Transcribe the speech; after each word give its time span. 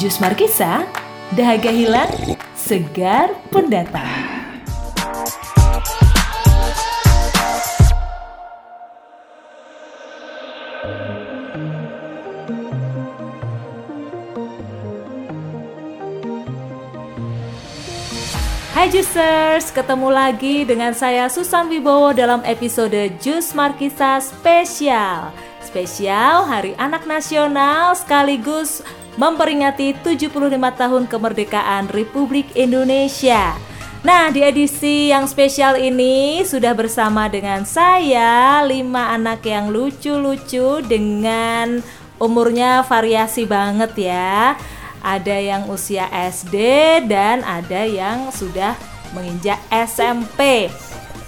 Jus 0.00 0.16
Markisa, 0.24 0.88
dahaga 1.36 1.68
hilang, 1.68 2.08
segar 2.56 3.28
pendatang. 3.52 4.08
Hai 18.72 18.88
Juicers, 18.88 19.68
ketemu 19.76 20.08
lagi 20.08 20.64
dengan 20.64 20.96
saya 20.96 21.28
Susan 21.28 21.68
Wibowo 21.68 22.16
dalam 22.16 22.40
episode 22.48 23.12
Jus 23.20 23.52
Markisa 23.52 24.16
Spesial 24.24 25.51
Spesial 25.62 26.44
Hari 26.44 26.74
Anak 26.76 27.06
Nasional 27.06 27.94
sekaligus 27.94 28.82
memperingati 29.16 29.96
75 30.02 30.30
tahun 30.76 31.04
kemerdekaan 31.08 31.88
Republik 31.90 32.50
Indonesia 32.58 33.54
Nah 34.02 34.34
di 34.34 34.42
edisi 34.42 35.14
yang 35.14 35.30
spesial 35.30 35.78
ini 35.78 36.42
sudah 36.42 36.74
bersama 36.74 37.30
dengan 37.30 37.62
saya 37.62 38.58
lima 38.66 39.14
anak 39.14 39.46
yang 39.46 39.70
lucu-lucu 39.70 40.82
dengan 40.82 41.78
umurnya 42.18 42.82
variasi 42.82 43.46
banget 43.46 44.10
ya 44.10 44.58
ada 45.02 45.36
yang 45.38 45.70
usia 45.70 46.10
SD 46.10 46.56
dan 47.06 47.46
ada 47.46 47.86
yang 47.86 48.30
sudah 48.34 48.74
menginjak 49.14 49.58
SMP. 49.70 50.66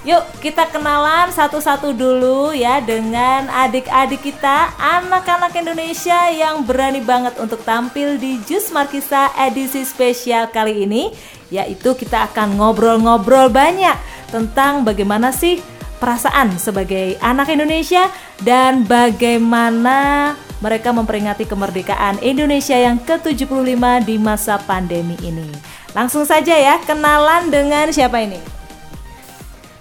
Yuk 0.04 0.20
kita 0.44 0.68
kenalan 0.68 1.32
satu-satu 1.32 1.96
dulu 1.96 2.52
ya 2.52 2.76
dengan 2.84 3.48
adik-adik 3.48 4.20
kita 4.20 4.76
anak-anak 4.76 5.56
Indonesia 5.56 6.28
yang 6.28 6.60
berani 6.60 7.00
banget 7.00 7.40
untuk 7.40 7.64
tampil 7.64 8.20
di 8.20 8.36
Jus 8.44 8.68
Markisa 8.68 9.32
edisi 9.32 9.80
spesial 9.80 10.52
kali 10.52 10.84
ini 10.84 11.08
yaitu 11.48 11.96
kita 11.96 12.28
akan 12.28 12.60
ngobrol-ngobrol 12.60 13.48
banyak 13.48 13.96
tentang 14.28 14.84
bagaimana 14.84 15.32
sih 15.32 15.64
perasaan 15.96 16.52
sebagai 16.60 17.16
anak 17.24 17.48
Indonesia 17.48 18.12
dan 18.44 18.84
bagaimana 18.84 20.36
mereka 20.60 20.92
memperingati 20.92 21.48
kemerdekaan 21.48 22.20
Indonesia 22.20 22.76
yang 22.76 23.00
ke-75 23.00 23.80
di 24.04 24.20
masa 24.20 24.60
pandemi 24.60 25.16
ini. 25.24 25.48
Langsung 25.96 26.28
saja 26.28 26.52
ya, 26.52 26.76
kenalan 26.84 27.48
dengan 27.48 27.88
siapa 27.88 28.20
ini? 28.20 28.63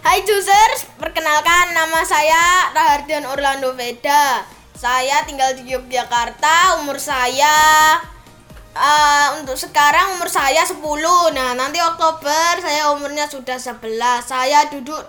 Hai 0.04 0.20
Juicers, 0.28 0.84
perkenalkan 1.00 1.72
nama 1.72 2.04
saya 2.04 2.76
Rahardian 2.76 3.23
Orlando 3.23 3.72
Veda. 3.72 4.44
Saya 4.76 5.23
tinggal 5.23 5.56
di 5.56 5.72
Yogyakarta, 5.72 6.84
umur 6.84 7.00
saya 7.00 7.95
uh, 8.76 9.40
untuk 9.40 9.56
sekarang 9.56 10.20
umur 10.20 10.28
saya 10.28 10.60
10. 10.68 10.76
Nah, 11.32 11.56
nanti 11.56 11.80
Oktober 11.80 12.60
saya 12.60 12.92
umurnya 12.92 13.32
sudah 13.32 13.56
11. 13.56 13.80
Saya 14.28 14.68
duduk 14.76 15.08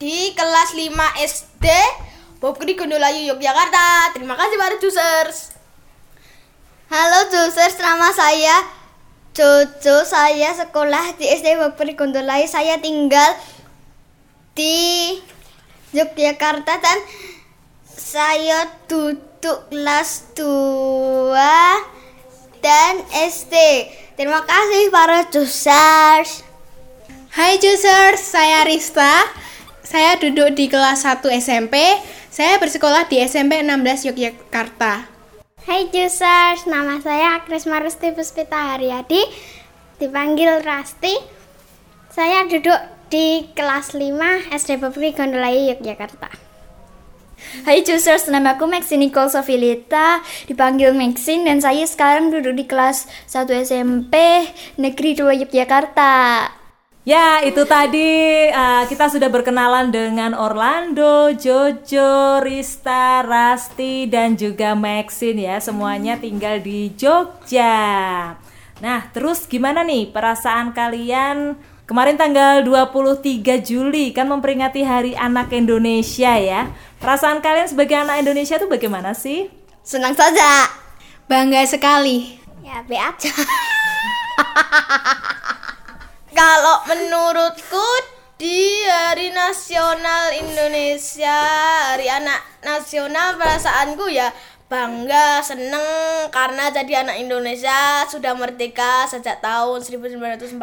di 0.00 0.32
kelas 0.32 0.72
5 0.72 0.88
SD 1.20 1.66
Bobkri 2.40 2.80
Gondolayu 2.80 3.36
Yogyakarta. 3.36 4.16
Terima 4.16 4.40
kasih 4.40 4.56
para 4.56 4.80
Juicers. 4.80 5.52
Halo 6.88 7.28
Juicers, 7.28 7.76
nama 7.76 8.08
saya 8.08 8.64
Jojo. 9.36 10.00
Saya 10.08 10.56
sekolah 10.56 11.12
di 11.20 11.28
SD 11.28 11.60
Bobkri 11.60 11.92
Gondolayu. 11.92 12.48
Saya 12.48 12.80
tinggal 12.80 13.36
di 14.54 15.18
Yogyakarta 15.94 16.78
dan 16.78 16.98
saya 17.86 18.66
duduk 18.90 19.70
kelas 19.70 20.34
2 20.34 21.34
dan 22.62 22.94
SD. 23.10 23.54
Terima 24.18 24.42
kasih 24.44 24.92
para 24.92 25.26
Juicers. 25.30 26.44
Hai 27.30 27.56
Juicers, 27.62 28.20
saya 28.20 28.66
Rista. 28.66 29.26
Saya 29.86 30.18
duduk 30.18 30.54
di 30.54 30.66
kelas 30.70 31.02
1 31.06 31.24
SMP. 31.40 31.78
Saya 32.30 32.58
bersekolah 32.62 33.10
di 33.10 33.18
SMP 33.22 33.58
16 33.62 34.12
Yogyakarta. 34.12 35.08
Hai 35.66 35.90
Juicers, 35.90 36.66
nama 36.66 36.98
saya 37.02 37.42
Kris 37.46 37.66
Marusti 37.66 38.10
Puspita 38.14 38.74
Haryadi, 38.74 39.22
dipanggil 39.98 40.62
Rasti. 40.62 41.14
Saya 42.10 42.46
duduk 42.46 42.99
di 43.10 43.50
kelas 43.58 43.98
5 43.98 44.54
SD 44.54 44.78
Babri 44.78 45.10
Gondolayu 45.10 45.74
Yogyakarta. 45.74 46.30
Hai 47.66 47.82
Juicers, 47.82 48.30
nama 48.30 48.54
aku 48.54 48.70
Maxi 48.70 48.94
Nicole 48.94 49.26
Sofilita, 49.26 50.22
dipanggil 50.46 50.94
Maxine 50.94 51.42
dan 51.42 51.58
saya 51.58 51.82
sekarang 51.82 52.30
duduk 52.30 52.54
di 52.54 52.64
kelas 52.70 53.10
1 53.26 53.50
SMP 53.66 54.14
Negeri 54.78 55.18
2 55.18 55.42
Yogyakarta. 55.42 56.14
Ya, 57.02 57.42
itu 57.42 57.66
tadi 57.66 58.46
uh, 58.54 58.86
kita 58.86 59.10
sudah 59.10 59.26
berkenalan 59.26 59.90
dengan 59.90 60.30
Orlando, 60.36 61.34
Jojo, 61.34 62.38
Rista, 62.44 63.26
Rasti, 63.26 64.06
dan 64.06 64.38
juga 64.38 64.78
Maxine 64.78 65.50
ya. 65.50 65.56
Semuanya 65.58 66.20
tinggal 66.20 66.62
di 66.62 66.94
Jogja. 66.94 68.36
Nah, 68.78 69.00
terus 69.10 69.48
gimana 69.50 69.82
nih 69.82 70.12
perasaan 70.12 70.70
kalian 70.76 71.58
kemarin 71.90 72.14
tanggal 72.14 72.62
23 72.62 73.66
Juli 73.66 74.14
kan 74.14 74.30
memperingati 74.30 74.86
Hari 74.86 75.18
Anak 75.18 75.50
Indonesia 75.50 76.38
ya. 76.38 76.70
Perasaan 77.02 77.42
kalian 77.42 77.66
sebagai 77.66 77.98
anak 77.98 78.22
Indonesia 78.22 78.62
tuh 78.62 78.70
bagaimana 78.70 79.10
sih? 79.10 79.50
Senang 79.82 80.14
saja. 80.14 80.70
Bangga 81.26 81.66
sekali. 81.66 82.38
Ya, 82.62 82.86
be 82.86 82.94
aja. 82.94 83.34
Kalau 86.38 86.86
menurutku 86.86 87.88
di 88.38 88.86
Hari 88.86 89.34
Nasional 89.34 90.30
Indonesia, 90.38 91.42
Hari 91.90 92.06
Anak 92.06 92.38
Nasional 92.62 93.34
perasaanku 93.34 94.06
ya 94.14 94.30
bangga, 94.70 95.42
seneng 95.42 95.82
karena 96.30 96.70
jadi 96.70 97.02
anak 97.02 97.18
Indonesia 97.18 98.06
sudah 98.06 98.38
merdeka 98.38 99.10
sejak 99.10 99.42
tahun 99.42 99.82
1945. 99.82 100.54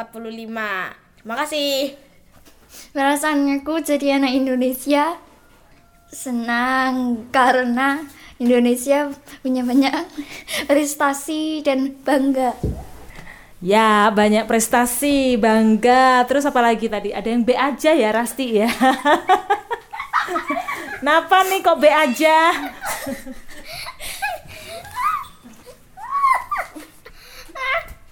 Terima 1.28 1.44
kasih. 1.44 1.92
Perasaannya 2.96 3.60
aku 3.60 3.84
jadi 3.84 4.16
anak 4.16 4.32
Indonesia 4.32 5.20
senang 6.08 7.28
karena 7.36 8.00
Indonesia 8.40 9.12
punya 9.44 9.60
banyak 9.68 9.92
prestasi 10.72 11.68
dan 11.68 12.00
bangga. 12.00 12.56
Ya, 13.60 14.08
banyak 14.08 14.48
prestasi, 14.48 15.36
bangga. 15.36 16.24
Terus 16.32 16.48
apa 16.48 16.64
lagi 16.64 16.88
tadi? 16.88 17.12
Ada 17.12 17.28
yang 17.28 17.44
B 17.44 17.60
aja 17.60 17.92
ya, 17.92 18.16
Rasti 18.16 18.64
ya. 18.64 18.72
Kenapa 21.04 21.44
nih 21.44 21.60
kok 21.60 21.76
B 21.76 21.92
aja? 21.92 22.56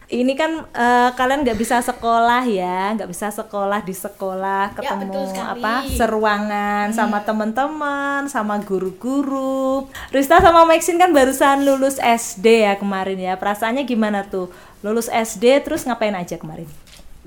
Ini 0.05 0.37
kan 0.37 0.61
uh, 0.69 1.09
kalian 1.17 1.41
nggak 1.41 1.57
bisa 1.57 1.81
sekolah 1.81 2.45
ya, 2.45 2.93
nggak 2.93 3.09
bisa 3.09 3.33
sekolah 3.33 3.81
di 3.81 3.95
sekolah 3.97 4.77
ketemu 4.77 5.09
betul 5.09 5.25
sekali. 5.33 5.49
apa 5.57 5.73
seruangan 5.97 6.85
sama 6.93 7.25
teman-teman, 7.25 8.29
sama 8.29 8.61
guru-guru. 8.61 9.89
Rista 10.13 10.37
sama 10.37 10.61
Maxine 10.69 11.01
kan 11.01 11.09
barusan 11.09 11.65
lulus 11.65 11.97
SD 11.97 12.69
ya 12.69 12.77
kemarin 12.77 13.17
ya. 13.17 13.33
Perasaannya 13.33 13.81
gimana 13.89 14.29
tuh? 14.29 14.53
Lulus 14.85 15.09
SD 15.09 15.65
terus 15.65 15.89
ngapain 15.89 16.13
aja 16.13 16.37
kemarin? 16.37 16.69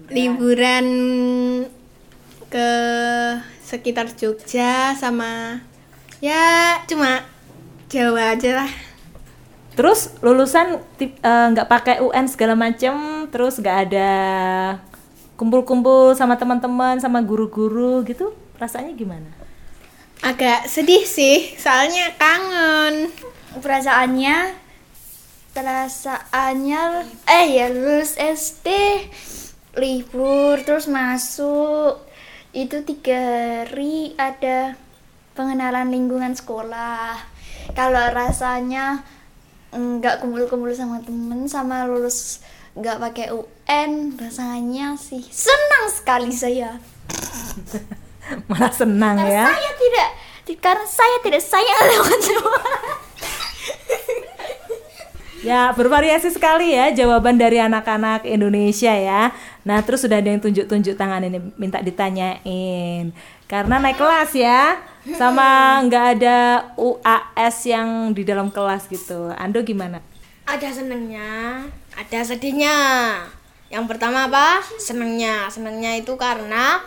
Liburan 0.06 0.86
ke 2.46 2.70
sekitar 3.60 4.08
Jogja 4.14 4.96
sama 4.96 5.60
ya 6.22 6.78
cuma 6.86 7.26
Jawa 7.88 8.36
aja 8.36 8.64
lah. 8.64 8.87
Terus 9.78 10.10
lulusan 10.26 10.82
eh, 10.98 11.46
nggak 11.54 11.70
pakai 11.70 12.02
UN 12.02 12.26
segala 12.26 12.58
macem, 12.58 13.30
terus 13.30 13.62
nggak 13.62 13.78
ada 13.86 14.10
kumpul-kumpul 15.38 16.18
sama 16.18 16.34
teman-teman, 16.34 16.98
sama 16.98 17.22
guru-guru 17.22 18.02
gitu, 18.02 18.34
rasanya 18.58 18.90
gimana? 18.98 19.30
Agak 20.18 20.66
sedih 20.66 21.06
sih, 21.06 21.54
soalnya 21.54 22.10
kangen. 22.18 23.14
Perasaannya 23.62 24.66
perasaannya 25.58 26.82
eh 27.26 27.46
ya 27.50 27.66
lulus 27.72 28.14
SD 28.14 28.68
libur 29.74 30.62
terus 30.62 30.86
masuk 30.86 31.98
itu 32.54 32.86
tiga 32.86 33.18
hari 33.66 34.14
ada 34.14 34.78
pengenalan 35.34 35.90
lingkungan 35.90 36.38
sekolah 36.38 37.18
kalau 37.74 38.04
rasanya 38.14 39.02
nggak 39.72 40.24
kumpul-kumpul 40.24 40.72
sama 40.72 41.00
temen 41.04 41.44
sama 41.44 41.84
lulus 41.84 42.40
nggak 42.72 42.96
pakai 43.02 43.26
UN 43.34 44.16
rasanya 44.16 44.96
sih 44.96 45.20
senang 45.28 45.84
sekali 45.92 46.32
saya 46.32 46.78
Malah 48.48 48.72
senang 48.72 49.16
karena 49.16 49.40
ya. 49.40 49.44
saya 49.48 49.70
tidak 49.76 50.08
karena 50.60 50.84
saya 50.84 51.16
tidak 51.24 51.42
sayang 51.44 51.80
lewat 51.96 52.20
semua 52.20 52.60
Ya, 55.38 55.70
bervariasi 55.70 56.34
sekali 56.34 56.74
ya 56.74 56.90
jawaban 56.90 57.38
dari 57.38 57.62
anak-anak 57.62 58.26
Indonesia 58.26 58.90
ya. 58.90 59.30
Nah, 59.62 59.78
terus 59.86 60.02
sudah 60.02 60.18
ada 60.18 60.34
yang 60.34 60.42
tunjuk-tunjuk 60.42 60.98
tangan 60.98 61.22
ini 61.22 61.38
minta 61.54 61.78
ditanyain. 61.78 63.14
Karena 63.48 63.80
naik 63.80 63.96
kelas 63.96 64.36
ya, 64.36 64.76
sama 65.16 65.80
nggak 65.88 66.06
ada 66.20 66.38
UAS 66.76 67.64
yang 67.64 68.12
di 68.12 68.22
dalam 68.28 68.52
kelas 68.52 68.92
gitu. 68.92 69.32
Ando 69.32 69.64
gimana? 69.64 70.04
Ada 70.44 70.68
senengnya, 70.68 71.64
ada 71.96 72.20
sedihnya. 72.20 72.76
Yang 73.72 73.84
pertama 73.88 74.28
apa? 74.28 74.60
Senengnya. 74.76 75.48
Senengnya 75.48 75.96
itu 75.96 76.12
karena 76.20 76.84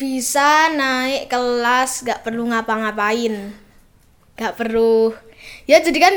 bisa 0.00 0.72
naik 0.72 1.28
kelas 1.28 2.00
gak 2.04 2.24
perlu 2.24 2.48
ngapa-ngapain. 2.48 3.52
Gak 4.40 4.56
perlu 4.56 5.12
ya 5.64 5.80
jadi 5.80 5.98
kan 5.98 6.14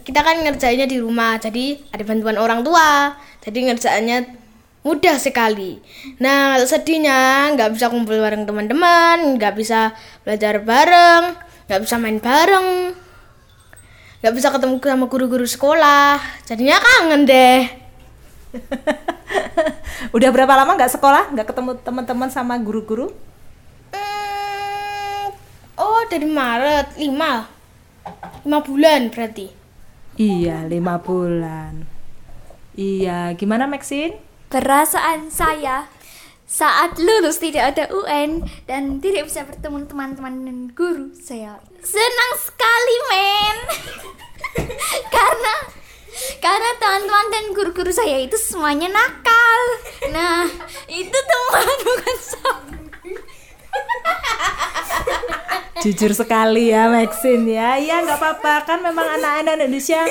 kita 0.00 0.20
kan 0.22 0.36
ngerjainnya 0.44 0.88
di 0.88 0.98
rumah 1.00 1.36
jadi 1.36 1.80
ada 1.92 2.04
bantuan 2.06 2.38
orang 2.38 2.60
tua 2.64 3.16
jadi 3.42 3.72
ngerjainnya 3.72 4.41
mudah 4.82 5.16
sekali 5.18 5.78
nah 6.18 6.58
sedihnya 6.62 7.50
nggak 7.54 7.78
bisa 7.78 7.86
kumpul 7.90 8.18
bareng 8.18 8.46
teman-teman 8.46 9.38
nggak 9.38 9.54
bisa 9.54 9.94
belajar 10.26 10.58
bareng 10.62 11.38
nggak 11.70 11.80
bisa 11.86 11.94
main 11.98 12.18
bareng 12.18 12.94
nggak 14.22 14.34
bisa 14.34 14.54
ketemu 14.54 14.78
sama 14.82 15.06
guru-guru 15.06 15.46
sekolah 15.46 16.18
jadinya 16.46 16.78
kangen 16.78 17.26
deh 17.26 17.62
Udah 20.16 20.28
berapa 20.28 20.52
lama 20.52 20.76
nggak 20.76 20.92
sekolah? 20.92 21.32
Nggak 21.32 21.48
ketemu 21.52 21.70
teman-teman 21.80 22.28
sama 22.28 22.60
guru-guru? 22.60 23.08
Hmm, 23.92 25.32
oh 25.80 26.04
dari 26.08 26.28
Maret 26.28 27.00
5 27.00 28.44
5 28.44 28.68
bulan 28.68 29.08
berarti 29.08 29.46
Iya, 30.12 30.68
lima 30.68 31.00
bulan. 31.00 31.88
Iya, 32.76 33.32
gimana 33.32 33.64
Maxine? 33.64 34.20
Perasaan 34.52 35.32
saya 35.32 35.88
saat 36.44 37.00
lulus 37.00 37.40
tidak 37.40 37.72
ada 37.72 37.88
UN 37.88 38.44
dan 38.68 39.00
tidak 39.00 39.32
bisa 39.32 39.48
bertemu 39.48 39.88
teman-teman 39.88 40.44
dan 40.44 40.58
guru, 40.76 41.08
saya 41.16 41.56
senang 41.80 42.32
sekali, 42.36 42.96
men. 43.08 43.56
karena 45.16 45.54
karena 46.44 46.70
teman-teman 46.76 47.26
dan 47.32 47.44
guru-guru 47.56 47.96
saya 47.96 48.20
itu 48.20 48.36
semuanya 48.36 48.92
nakal. 48.92 49.62
Nah, 50.12 50.44
itu 50.84 51.16
teman 51.16 51.76
bukan 51.88 52.16
sahabat. 52.20 52.81
Jujur 55.82 56.14
sekali 56.14 56.70
ya 56.70 56.86
Maxine 56.86 57.58
ya. 57.58 57.74
Iya 57.74 58.06
nggak 58.06 58.18
apa-apa 58.22 58.54
kan 58.62 58.78
memang 58.86 59.02
anak-anak 59.18 59.58
Indonesia 59.58 60.06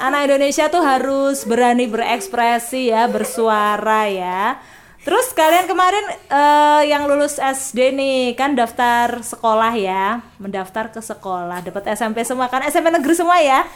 anak 0.00 0.32
Indonesia 0.32 0.72
tuh 0.72 0.80
harus 0.80 1.44
berani 1.44 1.84
berekspresi 1.84 2.88
ya, 2.88 3.04
bersuara 3.04 4.08
ya. 4.08 4.56
Terus 5.04 5.32
kalian 5.36 5.68
kemarin 5.68 6.04
eh, 6.28 6.82
yang 6.88 7.04
lulus 7.04 7.36
SD 7.36 7.92
nih 7.92 8.32
kan 8.32 8.56
daftar 8.56 9.20
sekolah 9.20 9.76
ya, 9.76 10.24
mendaftar 10.40 10.88
ke 10.88 11.04
sekolah, 11.04 11.64
dapat 11.64 11.92
SMP 11.92 12.24
semua 12.24 12.48
kan 12.48 12.64
SMP 12.64 12.88
negeri 12.88 13.14
semua 13.16 13.40
ya. 13.44 13.68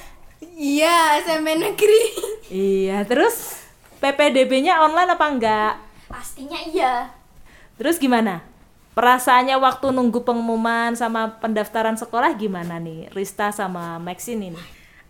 Iya, 0.56 1.20
SMP 1.24 1.60
negeri. 1.60 2.02
Iya, 2.48 3.04
terus 3.08 3.56
PPDB-nya 4.00 4.80
online 4.84 5.12
apa 5.12 5.26
enggak? 5.28 5.72
Pastinya 6.08 6.60
iya. 6.60 7.08
Terus 7.80 7.96
gimana? 7.96 8.53
Perasaannya 8.94 9.58
waktu 9.58 9.90
nunggu 9.90 10.22
pengumuman 10.22 10.94
sama 10.94 11.42
pendaftaran 11.42 11.98
sekolah 11.98 12.30
gimana 12.34 12.78
nih? 12.78 13.10
Rista 13.10 13.50
sama 13.50 13.98
Maxine 13.98 14.54
ini. 14.54 14.60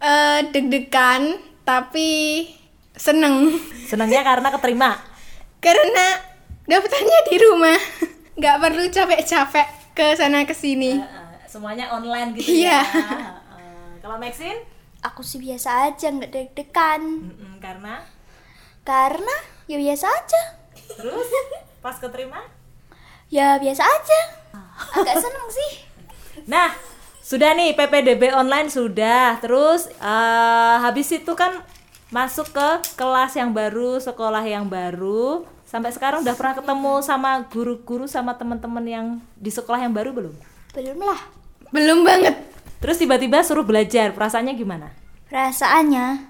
Eh, 0.00 0.40
deg-degan 0.48 1.36
tapi 1.62 2.48
seneng 2.92 3.52
Senangnya 3.84 4.20
karena 4.22 4.48
keterima. 4.50 4.96
karena 5.60 6.06
daftarnya 6.64 7.18
di 7.26 7.36
rumah. 7.38 7.76
Nggak 8.34 8.56
perlu 8.58 8.84
capek-capek 8.88 9.66
ke 9.92 10.06
sana 10.12 10.42
ke 10.42 10.52
sini. 10.52 10.96
Heeh, 10.96 11.44
semuanya 11.44 11.88
online 11.90 12.32
gitu 12.34 12.64
Iya. 12.64 12.80
ya. 12.80 12.82
Heeh. 12.82 14.00
Kalau 14.00 14.16
Maxine? 14.16 14.60
Aku 15.02 15.20
sih 15.20 15.36
biasa 15.36 15.88
aja, 15.88 16.08
nggak 16.08 16.32
deg-degan. 16.32 17.00
Mm-mm, 17.28 17.60
karena 17.60 18.00
Karena 18.80 19.36
ya 19.64 19.76
biasa 19.76 20.04
aja. 20.04 20.42
terus 20.90 21.28
pas 21.80 21.96
keterima? 21.96 22.40
Ya 23.34 23.58
biasa 23.58 23.82
aja. 23.82 24.20
Agak 24.94 25.18
seneng 25.18 25.46
sih. 25.50 25.70
Nah, 26.46 26.70
sudah 27.18 27.50
nih 27.58 27.74
PPDB 27.74 28.30
online 28.30 28.70
sudah. 28.70 29.42
Terus 29.42 29.90
eh, 29.90 30.76
habis 30.78 31.10
itu 31.10 31.34
kan 31.34 31.58
masuk 32.14 32.54
ke 32.54 32.94
kelas 32.94 33.34
yang 33.34 33.50
baru, 33.50 33.98
sekolah 33.98 34.46
yang 34.46 34.70
baru. 34.70 35.42
Sampai 35.66 35.90
sekarang 35.90 36.22
udah 36.22 36.38
pernah 36.38 36.54
ketemu 36.54 36.94
sama 37.02 37.42
guru-guru 37.50 38.06
sama 38.06 38.38
teman-teman 38.38 38.86
yang 38.86 39.06
di 39.34 39.50
sekolah 39.50 39.82
yang 39.82 39.90
baru 39.90 40.14
belum? 40.14 40.34
Belum 40.70 40.98
lah. 41.02 41.18
Belum 41.74 42.06
banget. 42.06 42.38
Terus 42.78 43.02
tiba-tiba 43.02 43.42
suruh 43.42 43.66
belajar, 43.66 44.14
perasaannya 44.14 44.54
gimana? 44.54 44.94
Perasaannya 45.26 46.22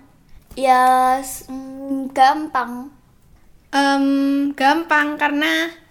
ya 0.57 1.21
mm, 1.21 2.17
gampang. 2.17 2.89
Em, 3.69 4.07
gampang 4.57 5.21
karena 5.21 5.84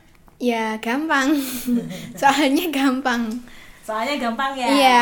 ya 0.44 0.76
gampang. 0.84 1.32
Soalnya 2.20 2.68
gampang. 2.68 3.32
Soalnya 3.80 4.20
gampang 4.20 4.52
ya. 4.60 4.68
Iya. 4.68 5.02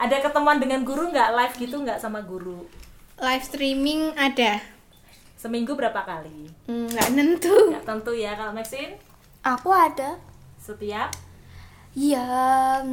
Ada 0.00 0.24
ketemuan 0.24 0.56
dengan 0.56 0.80
guru 0.80 1.12
nggak 1.12 1.36
live 1.36 1.54
gitu 1.60 1.76
nggak 1.84 2.00
sama 2.00 2.24
guru? 2.24 2.64
Live 3.20 3.44
streaming 3.44 4.16
ada. 4.16 4.64
Seminggu 5.36 5.76
berapa 5.76 6.00
kali? 6.04 6.48
Hmm, 6.64 6.88
Nggak 6.88 7.08
nentu. 7.12 7.52
Nggak 7.72 7.84
tentu 7.84 8.12
ya 8.16 8.32
kalau 8.32 8.52
Maxine 8.56 8.96
Aku 9.44 9.72
ada. 9.72 10.16
setiap 10.60 11.08
Ya 11.96 12.24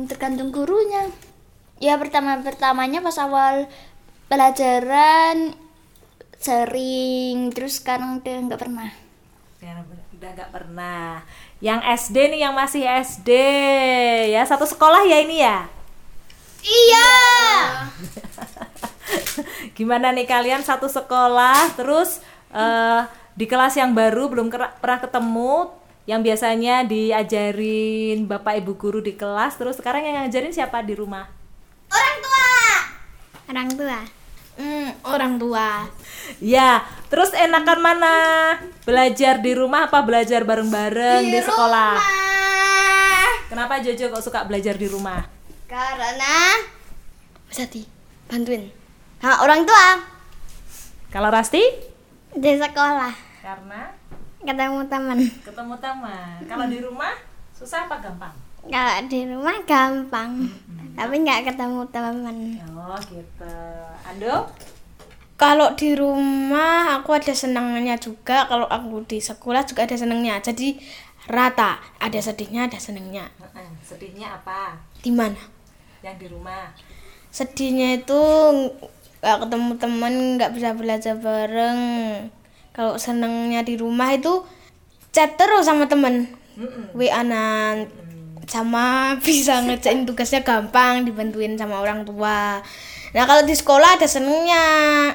tergantung 0.07 0.51
gurunya. 0.51 1.11
Ya 1.77 1.95
pertama-pertamanya 1.95 2.99
pas 3.05 3.15
awal 3.21 3.69
pelajaran 4.27 5.53
sering 6.41 7.53
terus 7.53 7.79
sekarang 7.79 8.19
udah 8.19 8.35
nggak 8.51 8.59
pernah. 8.59 8.89
Udah 10.27 10.43
nggak 10.43 10.51
pernah. 10.59 11.23
Yang 11.63 11.79
SD 12.03 12.35
nih, 12.35 12.39
yang 12.43 12.51
masih 12.51 12.83
SD 12.83 13.31
ya 14.35 14.43
satu 14.43 14.67
sekolah 14.67 15.07
ya 15.07 15.23
ini 15.23 15.39
ya. 15.39 15.63
iya 16.67 17.11
Gimana 19.79 20.11
nih 20.11 20.27
kalian 20.27 20.67
satu 20.67 20.91
sekolah 20.91 21.79
terus 21.79 22.19
eh, 22.51 23.07
di 23.39 23.47
kelas 23.47 23.79
yang 23.79 23.95
baru 23.95 24.27
belum 24.27 24.51
pernah 24.51 24.99
ketemu 24.99 25.71
yang 26.03 26.19
biasanya 26.19 26.83
diajarin 26.83 28.27
bapak 28.27 28.59
ibu 28.59 28.75
guru 28.75 28.99
di 28.99 29.15
kelas 29.15 29.55
terus 29.55 29.79
sekarang 29.79 30.03
yang 30.03 30.27
ngajarin 30.27 30.51
siapa 30.51 30.83
di 30.83 30.91
rumah? 30.91 31.23
orang 31.87 32.17
tua 32.19 32.51
Orang 33.47 33.69
tua. 33.79 34.16
Hmm, 34.57 35.05
orang 35.05 35.37
tua 35.37 35.85
Ya, 36.43 36.83
terus 37.07 37.31
enakan 37.31 37.79
mana? 37.79 38.15
Belajar 38.83 39.39
di 39.39 39.55
rumah 39.55 39.87
apa 39.87 40.03
belajar 40.03 40.43
bareng-bareng 40.43 41.23
di, 41.23 41.39
sekolah? 41.39 41.95
Kenapa 43.47 43.79
Jojo 43.79 44.11
kok 44.11 44.23
suka 44.27 44.43
belajar 44.43 44.75
di 44.75 44.91
rumah? 44.91 45.23
Karena 45.71 46.59
bisa 47.47 47.63
dibantuin 47.71 48.67
sama 49.23 49.39
orang 49.39 49.63
tua 49.63 50.03
Kalau 51.07 51.31
Rasti? 51.31 51.63
Di 52.35 52.59
sekolah. 52.59 53.15
Karena 53.39 53.87
Ketemu 54.43 54.79
teman. 54.87 55.17
ketemu 55.43 55.75
teman. 55.79 56.37
Kalau 56.45 56.65
di 56.67 56.79
rumah 56.83 57.15
susah 57.55 57.87
apa 57.87 57.99
gampang? 58.03 58.35
Kalau 58.65 58.97
di 59.05 59.19
rumah 59.23 59.57
gampang. 59.63 60.49
Tapi 60.93 61.13
nggak 61.21 61.45
ketemu 61.45 61.81
teman. 61.93 62.37
Oh 62.73 62.97
gitu. 63.05 63.53
Ando? 64.03 64.49
kalau 65.37 65.69
di 65.77 65.93
rumah 65.93 66.97
aku 66.97 67.13
ada 67.13 67.29
senangnya 67.29 67.93
juga 67.93 68.49
kalau 68.49 68.65
aku 68.65 69.05
di 69.05 69.21
sekolah 69.21 69.61
juga 69.69 69.85
ada 69.85 69.93
senangnya 69.93 70.41
jadi 70.41 70.73
rata 71.29 71.77
ada 72.01 72.17
sedihnya 72.17 72.65
ada 72.65 72.81
senangnya 72.81 73.29
Heeh, 73.37 73.69
Sedihnya 73.85 74.33
apa? 74.33 74.81
di 74.97 75.13
mana 75.13 75.37
Yang 76.01 76.25
di 76.25 76.27
rumah. 76.33 76.73
sedihnya 77.29 78.01
itu 78.01 78.17
nggak 79.21 79.37
ketemu 79.45 79.71
temen 79.77 80.13
nggak 80.41 80.51
bisa 80.57 80.73
belajar 80.73 81.13
bareng 81.13 81.81
kalau 82.73 82.97
senangnya 82.97 83.61
di 83.61 83.77
rumah 83.77 84.17
itu 84.17 84.41
chat 85.13 85.37
terus 85.37 85.69
sama 85.69 85.85
temen 85.85 86.33
wa 86.97 87.21
nan 87.21 87.85
sama 88.47 89.19
bisa 89.21 89.59
ngerjain 89.61 90.07
tugasnya 90.07 90.41
gampang 90.41 91.03
dibantuin 91.03 91.59
sama 91.59 91.83
orang 91.83 92.07
tua. 92.07 92.63
Nah 93.11 93.23
kalau 93.27 93.43
di 93.43 93.53
sekolah 93.53 93.99
ada 93.99 94.07
senengnya. 94.07 94.65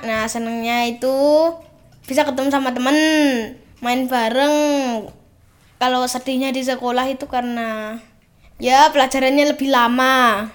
Nah 0.05 0.29
senengnya 0.29 0.87
itu 0.87 1.17
bisa 2.05 2.29
ketemu 2.29 2.53
sama 2.53 2.71
temen 2.77 2.97
main 3.81 4.07
bareng. 4.07 4.55
Kalau 5.81 6.07
sedihnya 6.07 6.55
di 6.55 6.63
sekolah 6.63 7.11
itu 7.11 7.27
karena 7.27 7.99
ya 8.63 8.93
pelajarannya 8.95 9.57
lebih 9.57 9.73
lama. 9.73 10.47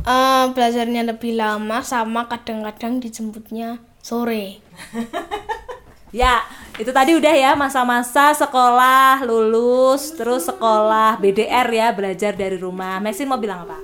Eh, 0.00 0.44
belajarnya 0.56 1.04
lebih 1.12 1.36
lama 1.36 1.84
sama 1.84 2.24
kadang-kadang 2.30 3.04
dijemputnya 3.04 3.84
sore. 4.00 4.64
Ya, 6.10 6.42
itu 6.74 6.90
tadi 6.90 7.14
udah 7.14 7.30
ya 7.30 7.54
masa-masa 7.54 8.34
sekolah, 8.34 9.22
lulus, 9.22 10.10
terus 10.18 10.50
sekolah 10.50 11.22
BDR 11.22 11.70
ya, 11.70 11.94
belajar 11.94 12.34
dari 12.34 12.58
rumah. 12.58 12.98
Maxine 12.98 13.30
mau 13.30 13.38
bilang 13.38 13.62
apa? 13.62 13.78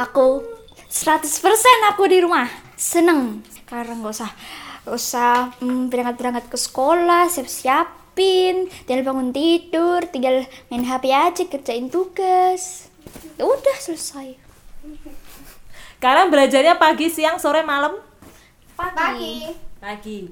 Aku 0.00 0.40
100% 0.88 1.92
aku 1.92 2.08
di 2.08 2.24
rumah. 2.24 2.48
Seneng. 2.80 3.44
Karena 3.68 3.92
nggak 3.92 4.14
usah 4.14 4.32
nggak 4.88 4.96
usah 4.96 5.52
mm, 5.60 5.92
berangkat-berangkat 5.92 6.44
ke 6.48 6.56
sekolah, 6.56 7.28
siap-siapin, 7.28 8.72
tinggal 8.88 9.12
bangun 9.12 9.36
tidur, 9.36 10.00
tinggal 10.08 10.48
main 10.72 10.86
HP 10.88 11.12
aja 11.12 11.42
kerjain 11.44 11.92
tugas. 11.92 12.88
Ya 13.36 13.44
udah 13.44 13.76
selesai. 13.76 14.40
Kalian 16.00 16.32
belajarnya 16.32 16.80
pagi, 16.80 17.12
siang, 17.12 17.36
sore, 17.36 17.60
malam? 17.60 18.00
Pagi. 18.80 18.96
Pagi, 18.96 19.65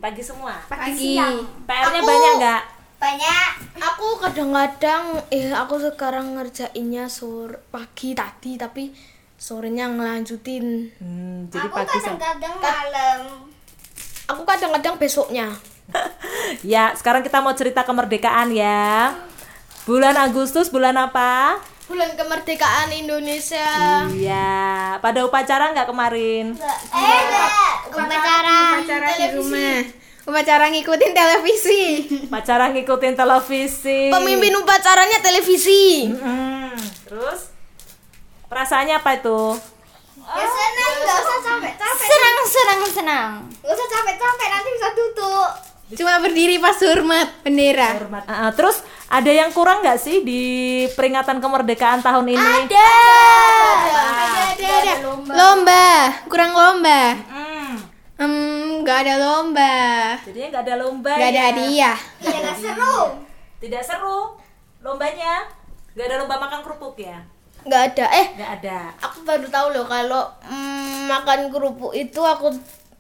pagi 0.00 0.22
semua. 0.24 0.56
Pagi. 0.66 1.20
PR-nya 1.68 2.00
banyak 2.00 2.32
nggak? 2.40 2.62
Banyak. 2.96 3.50
Aku 3.76 4.16
kadang-kadang 4.16 5.20
eh 5.28 5.52
aku 5.52 5.76
sekarang 5.76 6.40
ngerjainnya 6.40 7.06
sore 7.12 7.60
pagi 7.68 8.16
tadi 8.16 8.56
tapi 8.56 8.96
sorenya 9.36 9.92
ngelanjutin. 9.92 10.88
Hmm, 10.96 11.52
jadi 11.52 11.68
Aku 11.68 11.76
pagi 11.76 11.98
kadang-kadang 12.00 12.54
malam. 12.56 13.20
Aku 14.32 14.42
kadang-kadang 14.48 14.94
besoknya. 14.96 15.52
Ya, 16.64 16.96
sekarang 16.96 17.20
kita 17.20 17.44
mau 17.44 17.52
cerita 17.52 17.84
kemerdekaan 17.84 18.52
ya. 18.52 19.12
Bulan 19.84 20.16
Agustus, 20.16 20.72
bulan 20.72 20.96
apa? 20.96 21.60
Bulan 21.85 22.17
kemerdekaan 22.17 22.88
Indonesia. 22.97 23.69
Iya, 24.09 24.97
pada 25.05 25.21
upacara 25.21 25.69
nggak 25.76 25.88
kemarin? 25.93 26.57
Eh, 26.57 26.79
enggak. 26.97 27.50
Upacara. 27.93 28.59
Upacara 28.81 29.09
di 29.21 29.26
rumah. 29.37 29.79
Upacara 30.25 30.64
ngikutin 30.73 31.12
televisi. 31.12 31.83
Upacara 32.25 32.73
ngikutin 32.73 33.12
televisi. 33.12 34.09
Pemimpin 34.09 34.57
upacaranya 34.57 35.21
televisi. 35.21 36.09
Hmm, 36.09 36.73
terus 37.05 37.53
perasaannya 38.49 38.97
apa 38.97 39.21
itu? 39.21 39.41
Ya 40.25 40.47
senang, 40.49 40.93
enggak 41.05 41.19
usah 41.21 41.38
capek-capek. 41.45 42.07
Senang, 42.09 42.37
senang, 42.49 42.81
senang. 42.88 43.31
Enggak 43.61 43.76
usah 43.76 43.88
capek-capek, 43.93 44.49
nanti 44.49 44.69
bisa 44.73 44.88
duduk. 44.97 45.50
Cuma 45.87 46.17
berdiri 46.17 46.57
pas 46.57 46.81
hormat 46.81 47.29
bendera. 47.41 47.93
Hormat. 47.95 48.25
Ah, 48.25 48.49
terus 48.50 48.81
ada 49.07 49.29
yang 49.29 49.53
kurang 49.53 49.85
nggak 49.85 49.97
sih 49.97 50.25
di 50.25 50.43
peringatan 50.91 51.38
kemerdekaan 51.38 52.00
tahun 52.00 52.25
ini? 52.26 52.41
Ada. 52.64 52.91
Ada, 54.49 54.69
ada. 54.81 54.95
Lomba. 55.29 55.87
Kurang 56.25 56.53
lomba. 56.53 57.03
Hmm, 57.21 57.73
Hmm, 58.14 58.81
nggak 58.81 58.99
ada 59.03 59.14
lomba. 59.19 59.75
jadinya 60.23 60.49
nggak 60.50 60.64
ada 60.64 60.75
lomba. 60.79 61.12
Nggak 61.12 61.29
ada 61.29 61.37
ya? 61.37 61.47
hadiah. 61.50 61.97
Ya 62.19 62.31
enggak 62.33 62.57
seru. 62.57 62.99
Tidak 63.59 63.83
seru 63.83 64.21
lombanya. 64.81 65.35
Nggak 65.93 66.07
ada 66.07 66.17
lomba 66.19 66.37
makan 66.41 66.61
kerupuk 66.62 66.97
ya? 66.97 67.19
Nggak 67.61 67.83
ada. 67.93 68.05
Eh, 68.14 68.26
Nggak 68.35 68.50
ada. 68.59 68.79
aku 68.99 69.19
baru 69.23 69.47
tahu 69.49 69.67
loh 69.71 69.85
kalau 69.85 70.25
mm, 70.43 71.07
makan 71.07 71.49
kerupuk 71.49 71.93
itu 71.93 72.21
aku 72.21 72.50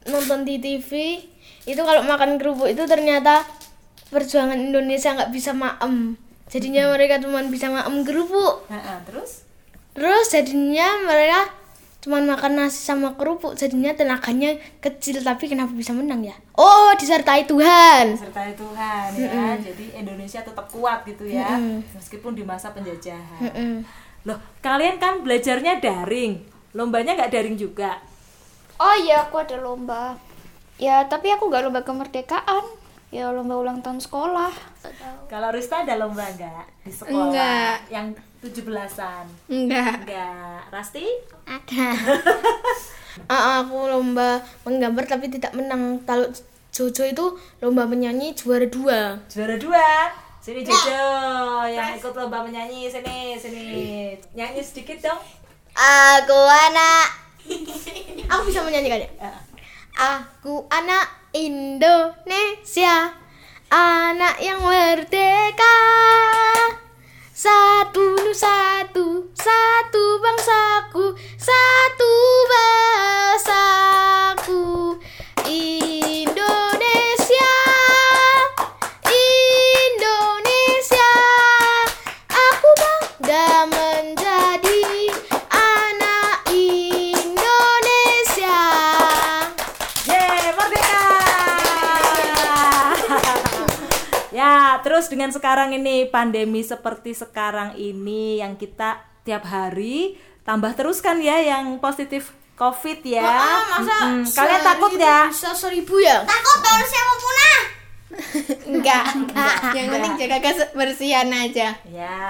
nonton 0.04 0.42
di 0.42 0.58
TV 0.58 0.90
itu 1.64 1.80
kalau 1.80 2.04
makan 2.04 2.36
kerupuk 2.36 2.68
itu 2.68 2.84
ternyata 2.84 3.44
perjuangan 4.08 4.56
Indonesia 4.56 5.12
nggak 5.12 5.32
bisa 5.32 5.50
maem 5.50 6.14
jadinya 6.46 6.92
mereka 6.92 7.18
cuma 7.18 7.40
bisa 7.44 7.72
maem 7.72 8.04
kerupuk 8.04 8.68
Ah, 8.68 8.76
ah, 8.76 8.98
terus? 9.02 9.48
terus 9.96 10.26
jadinya 10.28 11.00
mereka 11.02 11.48
cuma 11.98 12.20
makan 12.20 12.60
nasi 12.60 12.84
sama 12.84 13.16
kerupuk 13.16 13.56
jadinya 13.56 13.96
tenaganya 13.96 14.60
kecil 14.78 15.24
tapi 15.24 15.48
kenapa 15.48 15.72
bisa 15.72 15.96
menang 15.96 16.20
ya 16.20 16.36
oh 16.52 16.92
disertai 17.00 17.48
Tuhan 17.48 18.12
Sertai 18.12 18.52
Tuhan 18.52 19.08
ya. 19.16 19.56
Jadi 19.56 19.96
Indonesia 19.96 20.44
tetap 20.44 20.68
kuat 20.68 21.00
gitu 21.08 21.24
ya. 21.24 21.56
Meskipun 21.96 22.36
di 22.36 22.44
masa 22.44 22.76
penjajahan. 22.76 23.40
Mm-mm. 23.40 23.74
Loh, 24.28 24.36
kalian 24.60 25.00
kan 25.00 25.24
belajarnya 25.24 25.80
daring. 25.80 26.44
Lombanya 26.76 27.16
nggak 27.16 27.32
daring 27.32 27.56
juga. 27.56 28.00
Oh 28.76 28.96
iya, 28.98 29.24
aku 29.24 29.40
ada 29.40 29.56
lomba. 29.56 30.16
Ya, 30.76 31.06
tapi 31.06 31.30
aku 31.30 31.46
nggak 31.46 31.62
lomba 31.64 31.82
kemerdekaan. 31.82 32.64
Ya, 33.14 33.30
lomba 33.30 33.54
ulang 33.54 33.78
tahun 33.78 34.02
sekolah. 34.02 34.50
Kalau 35.30 35.48
Rista 35.54 35.86
ada 35.86 35.94
lomba 35.94 36.26
nggak 36.26 36.64
di 36.82 36.90
sekolah? 36.90 37.30
Enggak. 37.30 37.76
Yang 37.86 38.06
17-an. 38.42 39.26
Enggak. 39.46 39.94
Enggak. 40.02 40.60
Rasti? 40.70 41.06
Ada. 41.44 41.86
Ah, 43.30 43.62
aku 43.62 43.78
lomba 43.78 44.42
menggambar 44.66 45.06
tapi 45.06 45.30
tidak 45.30 45.54
menang 45.54 46.02
kalau 46.02 46.26
Jojo 46.74 47.06
itu 47.06 47.24
lomba 47.62 47.86
menyanyi 47.86 48.34
juara 48.34 48.66
dua 48.66 49.14
Juara 49.30 49.54
dua. 49.54 50.10
Sini 50.42 50.66
Jojo 50.66 51.06
yang 51.64 51.94
ikut 51.94 52.10
lomba 52.10 52.42
menyanyi 52.42 52.90
sini 52.90 53.38
sini. 53.38 53.64
Nyanyi 54.34 54.58
sedikit 54.58 54.98
dong. 54.98 55.22
Aku 55.78 56.34
anak 56.66 57.06
aku 58.26 58.42
bisa 58.50 58.66
menyanyi 58.66 58.88
kan 58.90 58.98
ya 58.98 59.10
Ah. 59.22 59.38
Aku 59.94 60.66
anak 60.74 61.06
Indonesia 61.30 63.14
Anak 63.70 64.42
yang 64.42 64.58
merdeka. 64.66 65.78
Satu 67.30 68.18
satu 68.34 69.30
Satu 69.38 70.02
bangsaku 70.18 71.14
Satu 71.38 72.10
bahasaku 72.50 74.62
Indonesia 75.46 75.83
terus 94.94 95.10
dengan 95.10 95.34
sekarang 95.34 95.74
ini 95.74 96.06
pandemi 96.06 96.62
seperti 96.62 97.18
sekarang 97.18 97.74
ini 97.74 98.38
yang 98.38 98.54
kita 98.54 99.02
tiap 99.26 99.42
hari 99.42 100.14
tambah 100.46 100.70
terus 100.78 101.02
kan 101.02 101.18
ya 101.18 101.34
yang 101.42 101.82
positif 101.82 102.30
COVID 102.54 103.02
ya. 103.02 103.26
Ah, 103.26 103.62
masa 103.74 103.94
Mm-mm. 104.06 104.22
Kalian 104.30 104.62
takut 104.62 104.94
ya? 104.94 105.26
Bisa 105.26 105.50
seribu 105.50 105.98
ya? 105.98 106.22
Takut 106.22 106.62
harusnya 106.62 107.02
mau 107.02 107.18
punah. 107.18 107.60
Enggak. 108.70 109.04
Yang 109.74 109.86
penting 109.90 110.12
jaga 110.14 110.38
kebersihan 110.38 111.26
aja. 111.34 111.74
Ya, 111.90 112.22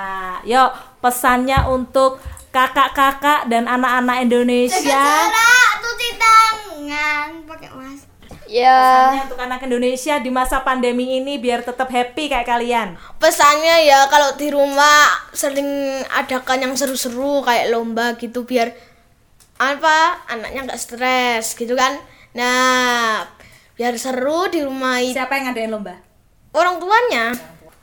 yuk 0.48 0.72
pesannya 1.04 1.68
untuk 1.68 2.16
kakak-kakak 2.48 3.44
dan 3.52 3.68
anak-anak 3.68 4.24
Indonesia. 4.24 4.80
Cara 4.80 5.52
cuci 5.84 6.08
tangan 6.16 7.28
pakai 7.44 7.68
masker. 7.76 8.13
Ya, 8.44 8.76
Pesannya 8.76 9.22
untuk 9.32 9.40
anak 9.40 9.60
Indonesia 9.64 10.14
di 10.20 10.28
masa 10.28 10.60
pandemi 10.60 11.16
ini 11.16 11.40
biar 11.40 11.64
tetap 11.64 11.88
happy 11.88 12.28
kayak 12.28 12.44
kalian. 12.44 12.88
Pesannya 13.16 13.88
ya 13.88 14.04
kalau 14.12 14.36
di 14.36 14.52
rumah 14.52 15.08
sering 15.32 15.66
adakan 16.12 16.68
yang 16.68 16.74
seru-seru 16.76 17.40
kayak 17.40 17.72
lomba 17.72 18.20
gitu 18.20 18.44
biar 18.44 18.76
apa 19.56 20.28
anaknya 20.28 20.68
nggak 20.68 20.80
stres 20.80 21.56
gitu 21.56 21.72
kan. 21.72 21.96
Nah, 22.36 23.24
biar 23.78 23.96
seru 23.96 24.50
di 24.52 24.60
rumah 24.60 25.00
itu 25.00 25.16
Siapa 25.16 25.40
yang 25.40 25.50
ngadain 25.50 25.72
lomba? 25.72 25.94
orang 26.52 26.76
tuanya. 26.78 27.32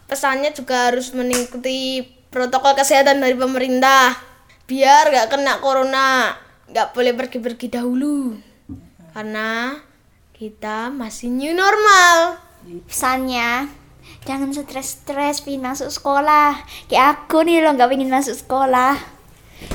Pesannya 0.06 0.51
juga 0.51 0.91
harus 0.91 1.15
mengikuti 1.15 2.03
protokol 2.30 2.75
kesehatan 2.75 3.24
dari 3.24 3.34
pemerintah 3.34 4.13
biar 4.70 5.10
nggak 5.10 5.27
kena 5.32 5.58
corona. 5.58 6.38
Nggak 6.70 6.94
boleh 6.96 7.13
pergi-pergi 7.18 7.68
dahulu 7.68 8.38
karena 9.12 9.75
kita 10.41 10.89
masih 10.89 11.29
new 11.29 11.53
normal. 11.53 12.41
pesannya 12.89 13.69
jangan 14.25 14.50
stres-stres 14.50 15.45
pingin 15.45 15.62
masuk 15.62 15.93
sekolah. 15.93 16.57
Kayak 16.89 17.29
aku 17.29 17.45
nih 17.45 17.62
loh 17.62 17.77
nggak 17.77 17.86
pengen 17.86 18.10
masuk 18.10 18.33
sekolah. 18.33 18.98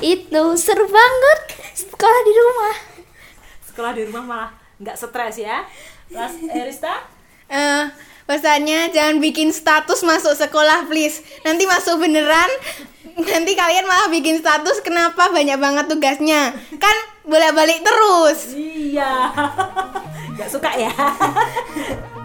Itu 0.03 0.59
seru 0.59 0.91
banget 0.91 1.41
sekolah 1.71 2.21
di 2.27 2.33
rumah. 2.35 2.75
Sekolah 3.63 3.93
di 3.95 4.03
rumah 4.11 4.23
malah 4.27 4.51
nggak 4.83 4.99
stres 4.99 5.39
ya. 5.39 5.63
Ras, 6.11 6.35
eh, 6.35 6.67
Rista? 6.67 6.99
Eh, 7.47 7.87
pesannya 8.27 8.91
jangan 8.91 9.23
bikin 9.23 9.55
status 9.55 10.03
masuk 10.03 10.35
sekolah 10.35 10.91
please. 10.91 11.23
Nanti 11.47 11.63
masuk 11.63 12.03
beneran, 12.03 12.51
nanti 13.23 13.55
kalian 13.55 13.87
malah 13.87 14.11
bikin 14.11 14.43
status 14.43 14.83
kenapa 14.83 15.31
banyak 15.31 15.63
banget 15.63 15.87
tugasnya. 15.87 16.59
Kan 16.83 16.97
bolak-balik 17.23 17.87
terus. 17.87 18.51
Iya. 18.51 19.31
Nggak 20.37 20.51
suka 20.53 20.71
ya? 20.77 20.93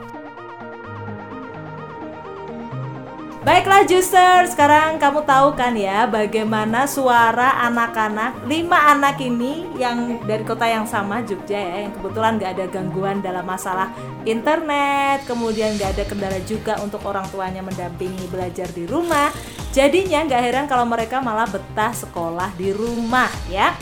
Baiklah 3.41 3.89
Juster, 3.89 4.46
sekarang 4.53 5.01
kamu 5.01 5.25
tahu 5.25 5.58
kan 5.58 5.74
ya 5.74 6.06
bagaimana 6.06 6.86
suara 6.86 7.58
anak-anak 7.65 8.46
lima 8.46 8.94
anak 8.94 9.18
ini 9.18 9.65
yang 9.82 10.22
dari 10.30 10.46
kota 10.46 10.70
yang 10.70 10.86
sama 10.86 11.25
Jogja 11.25 11.58
ya, 11.58 11.89
yang 11.89 11.94
kebetulan 11.98 12.38
nggak 12.38 12.51
ada 12.53 12.65
gangguan 12.70 13.18
dalam 13.18 13.41
masalah 13.41 13.89
internet, 14.30 15.25
kemudian 15.25 15.74
nggak 15.74 15.89
ada 15.89 16.03
kendala 16.06 16.38
juga 16.46 16.77
untuk 16.86 17.01
orang 17.01 17.25
tuanya 17.34 17.65
mendampingi 17.65 18.30
belajar 18.30 18.70
di 18.77 18.86
rumah. 18.86 19.34
Jadinya 19.74 20.22
nggak 20.22 20.41
heran 20.46 20.65
kalau 20.70 20.86
mereka 20.86 21.18
malah 21.18 21.50
betah 21.50 21.98
sekolah 21.98 22.53
di 22.53 22.70
rumah 22.70 23.34
ya. 23.50 23.74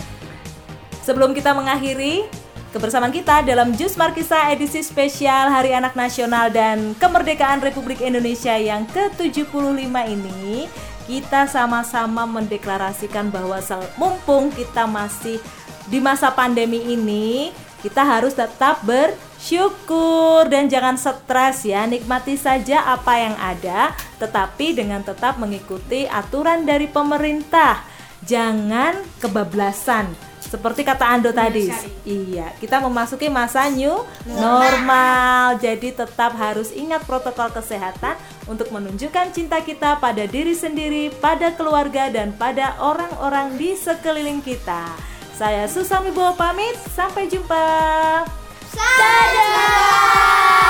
Sebelum 1.04 1.36
kita 1.36 1.52
mengakhiri 1.52 2.39
kebersamaan 2.70 3.14
kita 3.14 3.42
dalam 3.42 3.74
Jus 3.74 3.98
Markisa 3.98 4.54
edisi 4.54 4.86
spesial 4.86 5.50
Hari 5.50 5.74
Anak 5.74 5.98
Nasional 5.98 6.54
dan 6.54 6.94
Kemerdekaan 7.02 7.66
Republik 7.66 8.02
Indonesia 8.06 8.54
yang 8.54 8.86
ke-75 8.94 9.90
ini, 10.06 10.70
kita 11.10 11.50
sama-sama 11.50 12.30
mendeklarasikan 12.30 13.34
bahwa 13.34 13.58
mumpung 13.98 14.54
kita 14.54 14.86
masih 14.86 15.42
di 15.90 15.98
masa 15.98 16.30
pandemi 16.30 16.94
ini, 16.94 17.50
kita 17.82 18.06
harus 18.06 18.38
tetap 18.38 18.86
bersyukur 18.86 20.46
dan 20.46 20.70
jangan 20.70 20.94
stres 20.94 21.66
ya. 21.66 21.90
Nikmati 21.90 22.38
saja 22.38 22.86
apa 22.86 23.18
yang 23.18 23.36
ada, 23.42 23.98
tetapi 24.22 24.78
dengan 24.78 25.02
tetap 25.02 25.42
mengikuti 25.42 26.06
aturan 26.06 26.70
dari 26.70 26.86
pemerintah. 26.86 27.82
Jangan 28.22 29.02
kebablasan. 29.18 30.29
Seperti 30.50 30.82
kata 30.82 31.06
Ando 31.06 31.30
iya, 31.30 31.38
tadi, 31.46 31.66
iya, 32.10 32.50
kita 32.58 32.82
memasuki 32.82 33.30
masa 33.30 33.70
new 33.70 34.02
normal. 34.26 35.62
Jadi 35.62 35.94
tetap 35.94 36.34
harus 36.34 36.74
ingat 36.74 37.06
protokol 37.06 37.54
kesehatan 37.54 38.18
untuk 38.50 38.74
menunjukkan 38.74 39.30
cinta 39.30 39.62
kita 39.62 40.02
pada 40.02 40.26
diri 40.26 40.58
sendiri, 40.58 41.14
pada 41.22 41.54
keluarga 41.54 42.10
dan 42.10 42.34
pada 42.34 42.74
orang-orang 42.82 43.62
di 43.62 43.78
sekeliling 43.78 44.42
kita. 44.42 44.90
Saya 45.38 45.70
Susami 45.70 46.10
Wibowo 46.10 46.34
pamit, 46.34 46.76
sampai 46.98 47.30
jumpa. 47.30 47.64
Dadah! 48.74 50.69